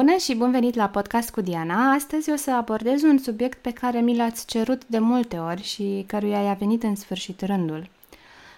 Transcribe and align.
Bună 0.00 0.16
și 0.16 0.34
bun 0.34 0.50
venit 0.50 0.74
la 0.74 0.88
podcast 0.88 1.30
cu 1.30 1.40
Diana. 1.40 1.92
Astăzi 1.92 2.30
o 2.30 2.36
să 2.36 2.54
abordez 2.54 3.02
un 3.02 3.18
subiect 3.18 3.58
pe 3.58 3.70
care 3.72 4.00
mi 4.00 4.16
l-ați 4.16 4.46
cerut 4.46 4.86
de 4.86 4.98
multe 4.98 5.36
ori 5.36 5.62
și 5.62 6.04
căruia 6.06 6.42
i-a 6.42 6.52
venit 6.52 6.82
în 6.82 6.96
sfârșit 6.96 7.40
rândul. 7.40 7.88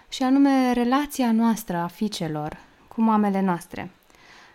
Și 0.09 0.23
anume 0.23 0.71
relația 0.73 1.31
noastră 1.31 1.77
a 1.77 1.87
fiicelor 1.87 2.57
cu 2.87 3.01
mamele 3.01 3.41
noastre. 3.41 3.91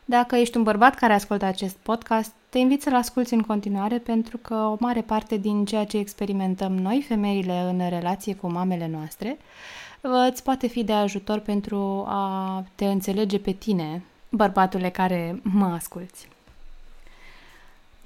Dacă 0.04 0.36
ești 0.36 0.56
un 0.56 0.62
bărbat 0.62 0.94
care 0.94 1.12
ascultă 1.12 1.44
acest 1.44 1.76
podcast, 1.76 2.32
te 2.48 2.58
invit 2.58 2.82
să-l 2.82 2.94
asculți 2.94 3.34
în 3.34 3.40
continuare 3.40 3.98
pentru 3.98 4.36
că 4.36 4.54
o 4.54 4.76
mare 4.78 5.00
parte 5.00 5.36
din 5.36 5.64
ceea 5.64 5.84
ce 5.84 5.98
experimentăm 5.98 6.72
noi, 6.72 7.04
femeile, 7.08 7.60
în 7.60 7.88
relație 7.88 8.34
cu 8.34 8.50
mamele 8.50 8.88
noastre, 8.92 9.38
îți 10.00 10.42
poate 10.42 10.66
fi 10.66 10.84
de 10.84 10.92
ajutor 10.92 11.38
pentru 11.38 12.04
a 12.06 12.64
te 12.74 12.84
înțelege 12.84 13.38
pe 13.38 13.52
tine, 13.52 14.02
bărbatule 14.28 14.90
care 14.90 15.40
mă 15.42 15.64
asculți. 15.64 16.28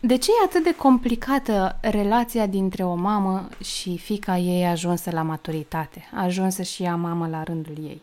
De 0.04 0.16
ce 0.16 0.30
e 0.30 0.44
atât 0.44 0.62
de 0.62 0.74
complicată 0.74 1.78
relația 1.80 2.46
dintre 2.46 2.84
o 2.84 2.94
mamă 2.94 3.48
și 3.64 3.98
fica 3.98 4.38
ei 4.38 4.66
ajunsă 4.66 5.10
la 5.10 5.22
maturitate, 5.22 6.08
ajunsă 6.14 6.62
și 6.62 6.82
ea 6.82 6.96
mamă 6.96 7.28
la 7.28 7.42
rândul 7.42 7.74
ei? 7.84 8.02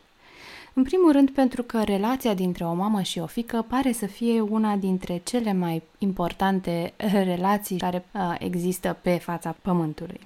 În 0.73 0.83
primul 0.83 1.11
rând 1.11 1.29
pentru 1.29 1.63
că 1.63 1.83
relația 1.83 2.33
dintre 2.33 2.65
o 2.65 2.73
mamă 2.73 3.01
și 3.01 3.19
o 3.19 3.25
fică 3.25 3.65
pare 3.67 3.91
să 3.91 4.05
fie 4.05 4.41
una 4.41 4.75
dintre 4.75 5.21
cele 5.23 5.53
mai 5.53 5.81
importante 5.97 6.93
relații 7.11 7.77
care 7.77 8.05
uh, 8.11 8.35
există 8.39 8.97
pe 9.01 9.17
fața 9.17 9.55
pământului. 9.61 10.19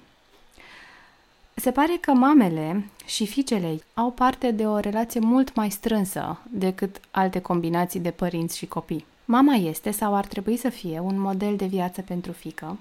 Se 1.54 1.70
pare 1.70 1.96
că 2.00 2.12
mamele 2.12 2.84
și 3.06 3.26
fiicele 3.26 3.78
au 3.94 4.10
parte 4.10 4.50
de 4.50 4.66
o 4.66 4.78
relație 4.78 5.20
mult 5.20 5.54
mai 5.54 5.70
strânsă 5.70 6.38
decât 6.50 7.00
alte 7.10 7.40
combinații 7.40 8.00
de 8.00 8.10
părinți 8.10 8.56
și 8.56 8.66
copii. 8.66 9.04
Mama 9.24 9.54
este 9.54 9.90
sau 9.90 10.14
ar 10.14 10.26
trebui 10.26 10.56
să 10.56 10.68
fie 10.68 11.00
un 11.00 11.18
model 11.18 11.56
de 11.56 11.66
viață 11.66 12.02
pentru 12.02 12.32
fică. 12.32 12.78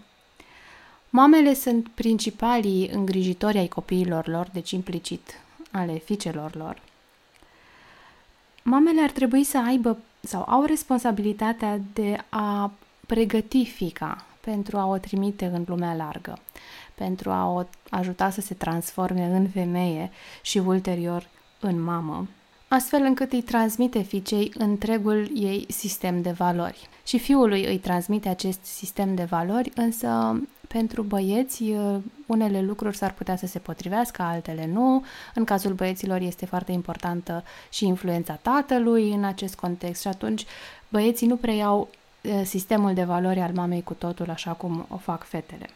Mamele 1.10 1.54
sunt 1.54 1.88
principalii 1.88 2.88
îngrijitori 2.88 3.58
ai 3.58 3.68
copiilor 3.68 4.28
lor, 4.28 4.50
deci 4.54 4.72
implicit 4.72 5.42
ale 5.72 5.98
fiicelor 5.98 6.56
lor. 6.56 6.82
Mamele 8.64 9.02
ar 9.02 9.12
trebui 9.12 9.44
să 9.44 9.58
aibă 9.58 9.98
sau 10.20 10.46
au 10.48 10.64
responsabilitatea 10.64 11.80
de 11.94 12.18
a 12.30 12.72
pregăti 13.08 13.66
fica 13.66 14.26
pentru 14.40 14.78
a 14.78 14.86
o 14.86 14.98
trimite 14.98 15.46
în 15.46 15.64
lumea 15.68 15.94
largă, 15.94 16.40
pentru 16.96 17.30
a 17.30 17.50
o 17.54 17.64
ajuta 17.90 18.30
să 18.30 18.42
se 18.42 18.54
transforme 18.54 19.26
în 19.26 19.50
femeie 19.50 20.12
și 20.42 20.58
ulterior 20.58 21.28
în 21.60 21.82
mamă, 21.82 22.28
astfel 22.74 23.02
încât 23.02 23.32
îi 23.32 23.42
transmite 23.42 24.02
fiicei 24.02 24.52
întregul 24.58 25.30
ei 25.34 25.66
sistem 25.70 26.22
de 26.22 26.32
valori. 26.32 26.90
Și 27.06 27.20
fiului 27.20 27.66
îi 27.66 27.78
transmite 27.78 28.30
acest 28.30 28.66
sistem 28.66 29.16
de 29.16 29.24
valori, 29.24 29.72
însă 29.76 30.42
pentru 30.68 31.02
băieți 31.02 31.64
unele 32.26 32.62
lucruri 32.62 32.98
s-ar 32.98 33.14
putea 33.14 33.36
să 33.36 33.46
se 33.46 33.60
potrivească, 33.60 34.22
altele 34.22 34.70
nu. 34.74 35.04
În 35.36 35.44
cazul 35.44 35.74
băieților 35.74 36.22
este 36.22 36.46
foarte 36.46 36.72
importantă 36.72 37.44
și 37.70 37.86
influența 37.86 38.34
tatălui 38.34 39.14
în 39.14 39.24
acest 39.24 39.56
context 39.56 40.02
și 40.02 40.08
atunci 40.08 40.46
băieții 40.90 41.28
nu 41.28 41.36
preiau 41.36 41.90
sistemul 42.44 42.94
de 42.94 43.04
valori 43.04 43.40
al 43.40 43.52
mamei 43.54 43.84
cu 43.84 43.94
totul 43.94 44.30
așa 44.30 44.52
cum 44.52 44.86
o 44.90 44.98
fac 44.98 45.24
fetele. 45.24 45.70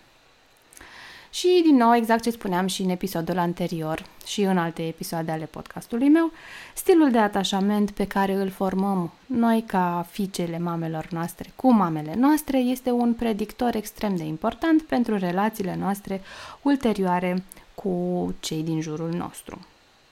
Și, 1.30 1.62
din 1.64 1.76
nou, 1.76 1.96
exact 1.96 2.24
ce 2.24 2.30
spuneam 2.30 2.68
și 2.68 2.82
în 2.82 2.90
episodul 2.90 3.38
anterior 3.38 4.06
și 4.26 4.42
în 4.42 4.58
alte 4.58 4.88
episoade 4.88 5.32
ale 5.32 5.46
podcastului 5.46 6.10
meu, 6.10 6.32
stilul 6.76 7.12
de 7.12 7.18
atașament 7.18 7.92
pe 7.92 8.08
care 8.08 8.34
îl 8.34 8.50
formăm 8.50 9.12
noi 9.26 9.64
ca 9.68 10.06
fiicele 10.10 10.60
mamelor 10.60 11.08
noastre 11.12 11.52
cu 11.56 11.74
mamele 11.74 12.16
noastre 12.18 12.58
este 12.58 12.92
un 12.92 13.14
predictor 13.14 13.76
extrem 13.76 14.16
de 14.16 14.24
important 14.24 14.82
pentru 14.82 15.18
relațiile 15.18 15.76
noastre 15.80 16.22
ulterioare 16.62 17.44
cu 17.76 18.34
cei 18.40 18.64
din 18.64 18.82
jurul 18.82 19.10
nostru. 19.10 19.60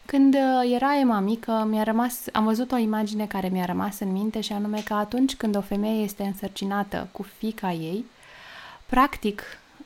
Când 0.06 0.34
uh, 0.34 0.74
era 0.74 1.00
Emma 1.00 1.20
mică, 1.20 1.68
mi-a 1.70 1.84
rămas, 1.84 2.22
am 2.32 2.44
văzut 2.44 2.72
o 2.72 2.78
imagine 2.78 3.26
care 3.26 3.48
mi-a 3.48 3.66
rămas 3.66 4.00
în 4.00 4.12
minte 4.12 4.42
și 4.42 4.52
anume 4.54 4.82
că 4.86 4.94
atunci 4.94 5.36
când 5.36 5.56
o 5.56 5.62
femeie 5.62 6.04
este 6.04 6.24
însărcinată 6.24 7.08
cu 7.12 7.24
fica 7.38 7.72
ei, 7.72 8.06
practic 8.86 9.42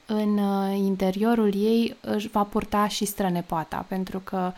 în 0.10 0.38
uh, 0.38 0.78
interiorul 0.78 1.54
ei 1.56 1.96
își 2.02 2.28
va 2.28 2.44
purta 2.44 2.88
și 2.88 3.06
strănepoata, 3.06 3.86
pentru 3.88 4.20
că 4.20 4.52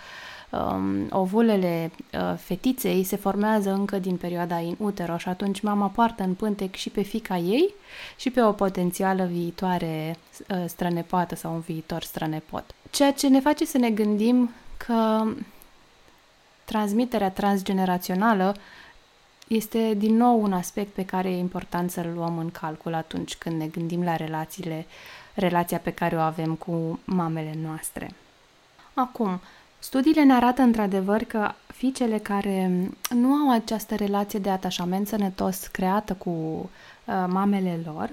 um, 0.50 1.08
ovulele 1.10 1.92
uh, 2.14 2.34
fetiței 2.38 3.04
se 3.04 3.16
formează 3.16 3.72
încă 3.72 4.00
din 4.00 4.18
perioada 4.18 4.60
in 4.60 4.76
utero 4.80 5.18
și 5.18 5.28
atunci 5.30 5.62
mama 5.62 5.88
poartă 5.88 6.24
în 6.24 6.34
pântec 6.34 6.76
și 6.76 6.90
pe 6.90 7.02
fica 7.02 7.38
ei 7.38 7.74
și 8.18 8.30
pe 8.30 8.42
o 8.42 8.52
potențială 8.52 9.26
viitoare 9.26 10.18
uh, 10.50 10.64
strănepoată 10.68 11.36
sau 11.36 11.54
un 11.54 11.60
viitor 11.60 12.04
strănepot. 12.04 12.66
Ceea 12.90 13.14
ce 13.14 13.28
ne 13.28 13.40
face 13.40 13.66
să 13.66 13.78
ne 13.78 13.90
gândim 13.90 14.52
că 14.78 15.24
transmiterea 16.66 17.30
transgenerațională 17.30 18.56
este 19.48 19.94
din 19.98 20.16
nou 20.16 20.42
un 20.44 20.54
aspect 20.54 20.94
pe 20.94 21.06
care 21.06 21.30
e 21.30 21.38
important 21.38 21.92
să-l 21.92 22.12
luăm 22.16 22.38
în 22.38 22.52
calcul 22.52 22.94
atunci 22.94 23.36
când 23.36 23.60
ne 23.60 23.68
gândim 23.68 24.04
la 24.04 24.16
relațiile 24.16 24.86
uh, 24.88 25.21
relația 25.34 25.78
pe 25.78 25.92
care 25.92 26.16
o 26.16 26.19
avem 26.19 26.56
cu 26.56 27.00
mamele 27.06 27.56
noastre. 27.64 28.12
Acum, 28.94 29.40
studiile 29.80 30.24
ne 30.24 30.34
arată 30.34 30.62
într-adevăr 30.62 31.24
că 31.24 31.52
fiicele 31.68 32.18
care 32.18 32.90
nu 33.09 33.34
au 33.34 33.52
această 33.52 33.96
relație 33.96 34.40
de 34.40 34.50
atașament 34.50 35.08
sănătos 35.08 35.68
creată 35.68 36.14
cu 36.14 36.30
uh, 36.30 37.25
mamele 37.28 37.80
lor, 37.86 38.09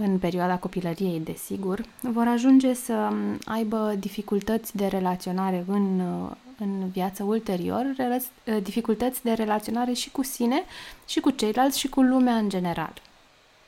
în 0.00 0.18
perioada 0.18 0.56
copilăriei, 0.56 1.20
desigur, 1.20 1.84
vor 2.00 2.26
ajunge 2.26 2.74
să 2.74 3.12
aibă 3.44 3.94
dificultăți 3.98 4.76
de 4.76 4.86
relaționare 4.86 5.64
în, 5.68 6.00
uh, 6.00 6.30
în 6.58 6.88
viața 6.88 7.24
ulterior, 7.24 7.84
uh, 7.98 8.56
dificultăți 8.62 9.22
de 9.22 9.32
relaționare 9.32 9.92
și 9.92 10.10
cu 10.10 10.22
sine, 10.22 10.62
și 11.06 11.20
cu 11.20 11.30
ceilalți, 11.30 11.78
și 11.78 11.88
cu 11.88 12.00
lumea 12.00 12.36
în 12.36 12.48
general. 12.48 12.92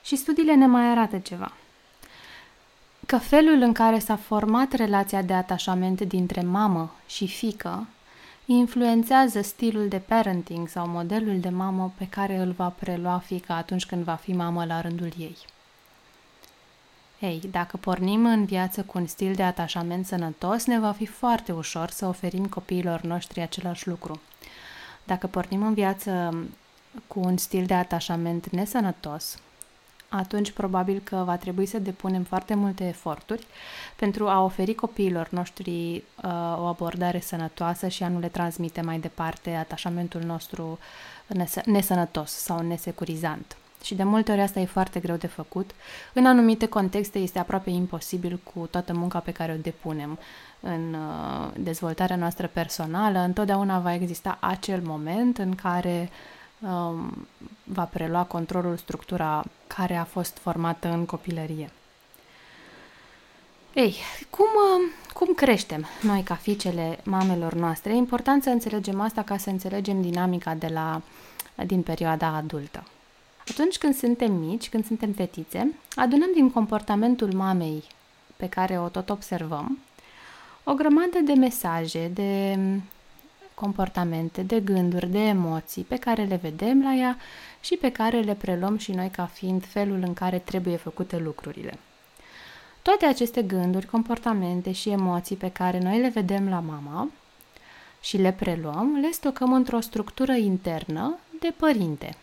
Și 0.02 0.16
studiile 0.16 0.54
ne 0.54 0.66
mai 0.66 0.90
arată 0.90 1.18
ceva 1.18 1.52
că 3.08 3.18
felul 3.18 3.60
în 3.60 3.72
care 3.72 3.98
s-a 3.98 4.16
format 4.16 4.72
relația 4.72 5.22
de 5.22 5.32
atașament 5.32 6.00
dintre 6.00 6.42
mamă 6.42 6.94
și 7.06 7.28
fică 7.28 7.86
influențează 8.46 9.40
stilul 9.40 9.88
de 9.88 9.98
parenting 9.98 10.68
sau 10.68 10.88
modelul 10.88 11.40
de 11.40 11.48
mamă 11.48 11.92
pe 11.96 12.06
care 12.08 12.36
îl 12.36 12.50
va 12.50 12.68
prelua 12.68 13.18
fica 13.18 13.54
atunci 13.54 13.86
când 13.86 14.04
va 14.04 14.14
fi 14.14 14.32
mamă 14.32 14.64
la 14.64 14.80
rândul 14.80 15.12
ei. 15.18 15.36
Ei, 17.18 17.40
dacă 17.50 17.76
pornim 17.76 18.26
în 18.26 18.44
viață 18.44 18.82
cu 18.82 18.98
un 18.98 19.06
stil 19.06 19.34
de 19.34 19.42
atașament 19.42 20.06
sănătos, 20.06 20.64
ne 20.64 20.78
va 20.78 20.92
fi 20.92 21.06
foarte 21.06 21.52
ușor 21.52 21.90
să 21.90 22.06
oferim 22.06 22.46
copiilor 22.46 23.00
noștri 23.00 23.40
același 23.40 23.88
lucru. 23.88 24.20
Dacă 25.04 25.26
pornim 25.26 25.62
în 25.62 25.74
viață 25.74 26.34
cu 27.06 27.20
un 27.20 27.36
stil 27.36 27.66
de 27.66 27.74
atașament 27.74 28.50
nesănătos, 28.50 29.38
atunci 30.08 30.50
probabil 30.50 31.00
că 31.04 31.22
va 31.26 31.36
trebui 31.36 31.66
să 31.66 31.78
depunem 31.78 32.22
foarte 32.22 32.54
multe 32.54 32.86
eforturi 32.86 33.46
pentru 33.96 34.28
a 34.28 34.44
oferi 34.44 34.74
copiilor 34.74 35.28
noștri 35.30 35.94
uh, 35.96 36.30
o 36.58 36.64
abordare 36.64 37.20
sănătoasă 37.20 37.88
și 37.88 38.02
a 38.02 38.08
nu 38.08 38.18
le 38.18 38.28
transmite 38.28 38.80
mai 38.80 38.98
departe 38.98 39.50
atașamentul 39.50 40.20
nostru 40.20 40.78
nesănătos 41.64 42.30
sau 42.30 42.60
nesecurizant. 42.60 43.56
Și 43.82 43.94
de 43.94 44.02
multe 44.02 44.32
ori 44.32 44.40
asta 44.40 44.60
e 44.60 44.64
foarte 44.64 45.00
greu 45.00 45.16
de 45.16 45.26
făcut. 45.26 45.70
În 46.12 46.26
anumite 46.26 46.66
contexte 46.66 47.18
este 47.18 47.38
aproape 47.38 47.70
imposibil 47.70 48.40
cu 48.54 48.66
toată 48.70 48.92
munca 48.92 49.18
pe 49.18 49.32
care 49.32 49.52
o 49.52 49.62
depunem 49.62 50.18
în 50.60 50.94
uh, 50.94 51.50
dezvoltarea 51.56 52.16
noastră 52.16 52.46
personală. 52.46 53.18
Întotdeauna 53.18 53.78
va 53.78 53.94
exista 53.94 54.38
acel 54.40 54.80
moment 54.84 55.38
în 55.38 55.54
care 55.54 56.10
uh, 56.10 56.10
um, 56.10 56.36
va 57.64 57.84
prelua 57.84 58.22
controlul 58.24 58.76
structura 58.76 59.44
care 59.66 59.96
a 59.96 60.04
fost 60.04 60.38
formată 60.38 60.88
în 60.88 61.04
copilărie. 61.06 61.70
Ei, 63.74 63.96
cum, 64.30 64.46
um, 64.46 64.82
cum 65.12 65.34
creștem 65.34 65.86
noi 66.02 66.22
ca 66.22 66.34
fiicele 66.34 66.98
mamelor 67.04 67.54
noastre? 67.54 67.92
E 67.92 67.96
important 67.96 68.42
să 68.42 68.50
înțelegem 68.50 69.00
asta 69.00 69.22
ca 69.22 69.36
să 69.36 69.50
înțelegem 69.50 70.02
dinamica 70.02 70.54
de 70.54 70.66
la, 70.66 71.02
din 71.66 71.82
perioada 71.82 72.26
adultă. 72.26 72.86
Atunci 73.50 73.78
când 73.78 73.94
suntem 73.94 74.32
mici, 74.32 74.68
când 74.68 74.86
suntem 74.86 75.12
fetițe, 75.12 75.74
adunăm 75.94 76.30
din 76.34 76.50
comportamentul 76.50 77.32
mamei 77.32 77.84
pe 78.36 78.48
care 78.48 78.78
o 78.78 78.88
tot 78.88 79.10
observăm 79.10 79.78
o 80.70 80.74
grămadă 80.74 81.18
de 81.24 81.32
mesaje, 81.32 82.10
de 82.14 82.58
comportamente, 83.60 84.42
de 84.42 84.60
gânduri, 84.60 85.10
de 85.10 85.18
emoții 85.18 85.82
pe 85.82 85.96
care 85.96 86.24
le 86.24 86.38
vedem 86.42 86.82
la 86.82 86.94
ea 86.94 87.16
și 87.60 87.74
pe 87.74 87.92
care 87.92 88.20
le 88.20 88.34
preluăm 88.34 88.76
și 88.76 88.92
noi 88.92 89.08
ca 89.08 89.24
fiind 89.24 89.64
felul 89.64 90.02
în 90.02 90.14
care 90.14 90.38
trebuie 90.38 90.76
făcute 90.76 91.18
lucrurile. 91.18 91.78
Toate 92.82 93.06
aceste 93.06 93.42
gânduri, 93.42 93.86
comportamente 93.86 94.72
și 94.72 94.90
emoții 94.90 95.36
pe 95.36 95.50
care 95.50 95.78
noi 95.78 96.00
le 96.00 96.08
vedem 96.08 96.48
la 96.48 96.60
mama 96.60 97.08
și 98.00 98.16
le 98.16 98.32
preluăm, 98.32 98.98
le 99.00 99.10
stocăm 99.10 99.52
într-o 99.52 99.80
structură 99.80 100.32
internă 100.32 101.18
de 101.40 101.54
părinte. 101.56 102.16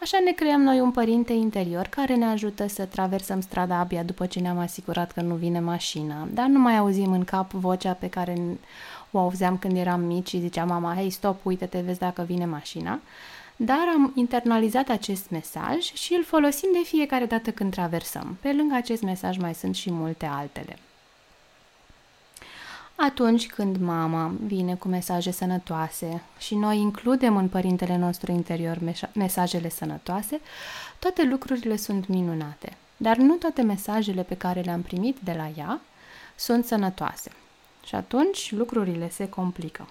Așa 0.00 0.18
ne 0.24 0.32
creăm 0.32 0.60
noi 0.60 0.80
un 0.80 0.90
părinte 0.90 1.32
interior 1.32 1.86
care 1.86 2.14
ne 2.14 2.24
ajută 2.24 2.68
să 2.68 2.84
traversăm 2.84 3.40
strada 3.40 3.78
abia 3.78 4.02
după 4.02 4.26
ce 4.26 4.40
ne-am 4.40 4.58
asigurat 4.58 5.12
că 5.12 5.20
nu 5.20 5.34
vine 5.34 5.60
mașina, 5.60 6.28
dar 6.32 6.46
nu 6.46 6.58
mai 6.58 6.76
auzim 6.76 7.12
în 7.12 7.24
cap 7.24 7.50
vocea 7.50 7.92
pe 7.92 8.08
care 8.08 8.58
o 9.10 9.18
auzeam 9.18 9.58
când 9.58 9.76
eram 9.76 10.00
mici 10.00 10.28
și 10.28 10.40
zicea 10.40 10.64
mama, 10.64 10.94
hei, 10.94 11.10
stop, 11.10 11.44
uite-te, 11.46 11.80
vezi 11.80 11.98
dacă 11.98 12.22
vine 12.22 12.46
mașina. 12.46 13.00
Dar 13.56 13.88
am 13.94 14.12
internalizat 14.14 14.88
acest 14.88 15.30
mesaj 15.30 15.92
și 15.92 16.14
îl 16.14 16.24
folosim 16.24 16.68
de 16.72 16.82
fiecare 16.84 17.24
dată 17.24 17.50
când 17.50 17.72
traversăm. 17.72 18.36
Pe 18.40 18.52
lângă 18.52 18.74
acest 18.74 19.02
mesaj 19.02 19.36
mai 19.36 19.54
sunt 19.54 19.74
și 19.74 19.90
multe 19.90 20.26
altele. 20.26 20.78
Atunci 22.94 23.46
când 23.46 23.76
mama 23.76 24.32
vine 24.46 24.74
cu 24.74 24.88
mesaje 24.88 25.30
sănătoase 25.30 26.22
și 26.38 26.54
noi 26.54 26.78
includem 26.78 27.36
în 27.36 27.48
părintele 27.48 27.96
nostru 27.96 28.32
interior 28.32 28.78
mesajele 29.14 29.68
sănătoase, 29.68 30.40
toate 30.98 31.22
lucrurile 31.22 31.76
sunt 31.76 32.06
minunate. 32.06 32.76
Dar 32.96 33.16
nu 33.16 33.34
toate 33.34 33.62
mesajele 33.62 34.22
pe 34.22 34.36
care 34.36 34.60
le-am 34.60 34.82
primit 34.82 35.16
de 35.24 35.32
la 35.32 35.50
ea 35.56 35.80
sunt 36.36 36.64
sănătoase. 36.64 37.30
Și 37.88 37.94
atunci 37.94 38.52
lucrurile 38.52 39.10
se 39.10 39.28
complică. 39.28 39.88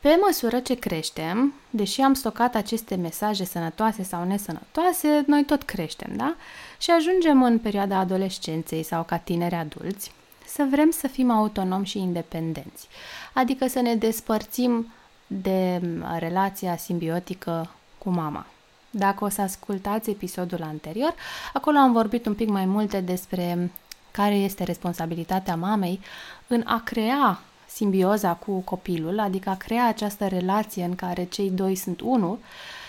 Pe 0.00 0.18
măsură 0.26 0.60
ce 0.60 0.74
creștem, 0.74 1.54
deși 1.70 2.00
am 2.00 2.14
stocat 2.14 2.54
aceste 2.54 2.94
mesaje 2.94 3.44
sănătoase 3.44 4.02
sau 4.02 4.24
nesănătoase, 4.24 5.24
noi 5.26 5.44
tot 5.44 5.62
creștem, 5.62 6.16
da? 6.16 6.34
Și 6.78 6.90
ajungem 6.90 7.42
în 7.42 7.58
perioada 7.58 7.98
adolescenței 7.98 8.82
sau 8.82 9.02
ca 9.02 9.16
tineri 9.16 9.54
adulți 9.54 10.12
să 10.46 10.66
vrem 10.70 10.90
să 10.90 11.08
fim 11.08 11.30
autonomi 11.30 11.86
și 11.86 11.98
independenți, 11.98 12.88
adică 13.32 13.66
să 13.66 13.80
ne 13.80 13.94
despărțim 13.94 14.92
de 15.26 15.80
relația 16.18 16.76
simbiotică 16.76 17.70
cu 17.98 18.10
mama. 18.10 18.46
Dacă 18.90 19.24
o 19.24 19.28
să 19.28 19.40
ascultați 19.40 20.10
episodul 20.10 20.62
anterior, 20.62 21.14
acolo 21.52 21.78
am 21.78 21.92
vorbit 21.92 22.26
un 22.26 22.34
pic 22.34 22.48
mai 22.48 22.64
multe 22.64 23.00
despre 23.00 23.70
care 24.12 24.34
este 24.34 24.64
responsabilitatea 24.64 25.56
mamei 25.56 26.00
în 26.46 26.62
a 26.66 26.80
crea 26.84 27.40
simbioza 27.66 28.32
cu 28.34 28.60
copilul, 28.60 29.18
adică 29.18 29.48
a 29.48 29.54
crea 29.54 29.86
această 29.86 30.26
relație 30.26 30.84
în 30.84 30.94
care 30.94 31.24
cei 31.24 31.50
doi 31.50 31.74
sunt 31.74 32.00
unul 32.00 32.38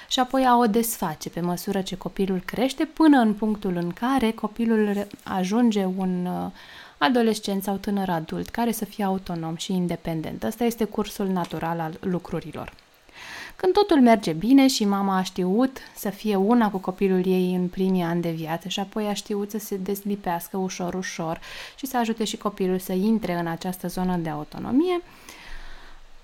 și 0.10 0.20
apoi 0.20 0.46
a 0.46 0.58
o 0.58 0.66
desface 0.66 1.30
pe 1.30 1.40
măsură 1.40 1.81
ce 1.81 1.98
copilul 1.98 2.42
crește 2.46 2.86
până 2.86 3.18
în 3.18 3.34
punctul 3.34 3.75
în 3.75 3.92
care 3.92 4.31
copilul 4.31 5.08
ajunge 5.24 5.86
un 5.86 6.25
uh, 6.25 6.52
adolescent 6.98 7.64
sau 7.64 7.75
tânăr 7.75 8.10
adult 8.10 8.50
care 8.50 8.72
să 8.72 8.86
fie 8.86 9.04
autonom 9.04 9.56
și 9.56 9.74
independent. 9.74 10.44
Ăsta 10.44 10.64
este 10.64 10.84
cursul 10.84 11.28
natural 11.28 11.80
al 11.80 11.98
lucrurilor. 12.00 12.83
Când 13.56 13.74
totul 13.74 14.02
merge 14.02 14.32
bine 14.32 14.68
și 14.68 14.86
mama 14.86 15.18
a 15.18 15.24
știut 15.24 15.78
să 15.96 16.10
fie 16.10 16.36
una 16.36 16.70
cu 16.70 16.78
copilul 16.78 17.26
ei 17.26 17.56
în 17.56 17.68
primii 17.68 18.04
ani 18.04 18.22
de 18.22 18.32
viață 18.32 18.68
și 18.68 18.80
apoi 18.80 19.06
a 19.06 19.14
știut 19.14 19.52
să 19.52 19.58
se 19.58 19.78
deslipească 19.78 20.58
ușor, 20.58 20.94
ușor 20.94 21.40
și 21.76 21.86
să 21.86 21.98
ajute 21.98 22.24
și 22.24 22.38
copilul 22.38 22.80
să 22.80 22.94
intre 22.94 23.34
în 23.34 23.48
această 23.48 23.88
zonă 23.88 24.18
de 24.18 24.30
autonomie, 24.30 25.02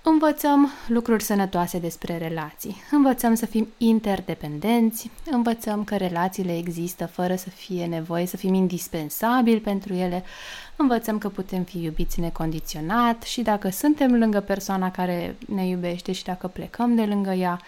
Învățăm 0.02 0.70
lucruri 0.88 1.22
sănătoase 1.22 1.78
despre 1.78 2.18
relații. 2.18 2.76
Învățăm 2.90 3.34
să 3.34 3.46
fim 3.46 3.68
interdependenți, 3.76 5.10
învățăm 5.30 5.84
că 5.84 5.96
relațiile 5.96 6.56
există 6.56 7.06
fără 7.06 7.36
să 7.36 7.50
fie 7.50 7.86
nevoie 7.86 8.26
să 8.26 8.36
fim 8.36 8.54
indispensabili 8.54 9.60
pentru 9.60 9.92
ele, 9.92 10.24
învățăm 10.76 11.18
că 11.18 11.28
putem 11.28 11.62
fi 11.62 11.82
iubiți 11.82 12.20
necondiționat 12.20 13.22
și 13.22 13.42
dacă 13.42 13.68
suntem 13.68 14.18
lângă 14.18 14.40
persoana 14.40 14.90
care 14.90 15.36
ne 15.46 15.66
iubește 15.66 16.12
și 16.12 16.24
dacă 16.24 16.46
plecăm 16.46 16.94
de 16.94 17.02
lângă 17.02 17.30
ea, 17.30 17.60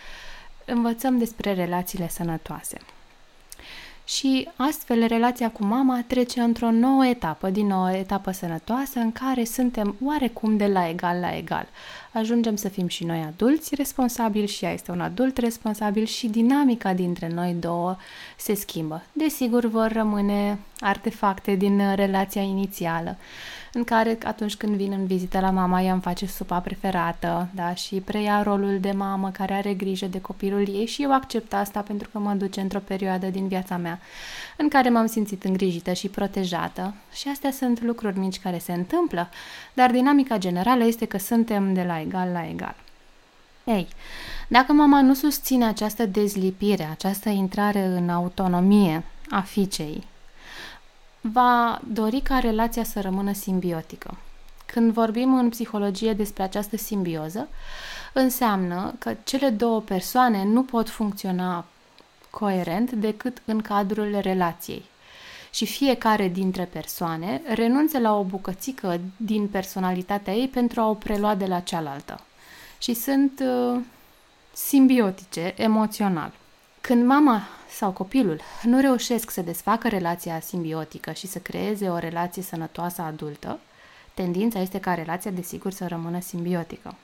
învățăm 0.64 1.18
despre 1.18 1.54
relațiile 1.54 2.08
sănătoase 2.08 2.76
și 4.04 4.48
astfel 4.56 5.06
relația 5.06 5.50
cu 5.50 5.64
mama 5.64 6.04
trece 6.06 6.40
într-o 6.40 6.70
nouă 6.70 7.06
etapă, 7.06 7.50
din 7.50 7.66
nou 7.66 7.82
o 7.82 7.94
etapă 7.94 8.30
sănătoasă 8.30 8.98
în 8.98 9.12
care 9.12 9.44
suntem 9.44 9.96
oarecum 10.04 10.56
de 10.56 10.66
la 10.66 10.88
egal 10.88 11.20
la 11.20 11.36
egal. 11.36 11.66
Ajungem 12.12 12.56
să 12.56 12.68
fim 12.68 12.86
și 12.86 13.04
noi 13.04 13.24
adulți 13.26 13.74
responsabili 13.74 14.46
și 14.46 14.64
ea 14.64 14.72
este 14.72 14.90
un 14.90 15.00
adult 15.00 15.36
responsabil 15.36 16.04
și 16.04 16.28
dinamica 16.28 16.92
dintre 16.92 17.28
noi 17.28 17.56
două 17.60 17.96
se 18.36 18.54
schimbă. 18.54 19.02
Desigur 19.12 19.64
vor 19.64 19.92
rămâne 19.92 20.58
artefacte 20.80 21.54
din 21.54 21.94
relația 21.94 22.42
inițială 22.42 23.16
în 23.72 23.84
care 23.84 24.18
atunci 24.24 24.56
când 24.56 24.74
vin 24.76 24.92
în 24.92 25.06
vizită 25.06 25.40
la 25.40 25.50
mama 25.50 25.82
ea 25.82 25.92
îmi 25.92 26.00
face 26.00 26.26
supa 26.26 26.58
preferată, 26.58 27.48
da, 27.54 27.74
și 27.74 27.94
preia 27.94 28.42
rolul 28.42 28.78
de 28.80 28.90
mamă 28.90 29.30
care 29.30 29.54
are 29.54 29.74
grijă 29.74 30.06
de 30.06 30.20
copilul 30.20 30.68
ei 30.68 30.86
și 30.86 31.02
eu 31.02 31.12
accept 31.12 31.52
asta 31.54 31.80
pentru 31.80 32.08
că 32.12 32.18
mă 32.18 32.32
duce 32.32 32.60
într-o 32.60 32.78
perioadă 32.78 33.26
din 33.26 33.48
viața 33.48 33.76
mea 33.76 34.00
în 34.56 34.68
care 34.68 34.88
m-am 34.88 35.06
simțit 35.06 35.44
îngrijită 35.44 35.92
și 35.92 36.08
protejată 36.08 36.94
și 37.12 37.28
astea 37.28 37.50
sunt 37.50 37.82
lucruri 37.82 38.18
mici 38.18 38.40
care 38.40 38.58
se 38.58 38.72
întâmplă, 38.72 39.28
dar 39.72 39.90
dinamica 39.90 40.38
generală 40.38 40.84
este 40.84 41.04
că 41.04 41.18
suntem 41.18 41.74
de 41.74 41.82
la 41.82 42.00
egal 42.00 42.28
la 42.32 42.48
egal. 42.48 42.74
Ei, 43.64 43.88
dacă 44.48 44.72
mama 44.72 45.02
nu 45.02 45.14
susține 45.14 45.64
această 45.64 46.06
dezlipire, 46.06 46.88
această 46.90 47.28
intrare 47.28 47.84
în 47.84 48.08
autonomie 48.08 49.04
a 49.30 49.40
fiicei, 49.40 50.06
va 51.22 51.80
dori 51.88 52.20
ca 52.20 52.38
relația 52.38 52.84
să 52.84 53.00
rămână 53.00 53.32
simbiotică. 53.32 54.16
Când 54.66 54.92
vorbim 54.92 55.34
în 55.34 55.48
psihologie 55.48 56.12
despre 56.12 56.42
această 56.42 56.76
simbioză, 56.76 57.48
înseamnă 58.12 58.94
că 58.98 59.16
cele 59.24 59.48
două 59.48 59.80
persoane 59.80 60.44
nu 60.44 60.62
pot 60.62 60.88
funcționa 60.88 61.64
coerent 62.30 62.92
decât 62.92 63.42
în 63.44 63.60
cadrul 63.60 64.18
relației. 64.20 64.84
Și 65.50 65.66
fiecare 65.66 66.28
dintre 66.28 66.64
persoane 66.64 67.42
renunțe 67.54 67.98
la 67.98 68.18
o 68.18 68.22
bucățică 68.22 69.00
din 69.16 69.48
personalitatea 69.48 70.34
ei 70.34 70.48
pentru 70.48 70.80
a 70.80 70.88
o 70.88 70.94
prelua 70.94 71.34
de 71.34 71.46
la 71.46 71.60
cealaltă. 71.60 72.20
Și 72.78 72.94
sunt 72.94 73.42
uh, 73.44 73.80
simbiotice 74.52 75.54
emoțional. 75.56 76.32
Când 76.82 77.06
mama 77.06 77.42
sau 77.68 77.90
copilul 77.90 78.40
nu 78.62 78.80
reușesc 78.80 79.30
să 79.30 79.40
desfacă 79.40 79.88
relația 79.88 80.40
simbiotică 80.40 81.12
și 81.12 81.26
să 81.26 81.38
creeze 81.38 81.88
o 81.88 81.98
relație 81.98 82.42
sănătoasă 82.42 83.02
adultă, 83.02 83.58
tendința 84.14 84.60
este 84.60 84.80
ca 84.80 84.94
relația, 84.94 85.30
desigur, 85.30 85.72
să 85.72 85.86
rămână 85.86 86.20
simbiotică. 86.20 86.94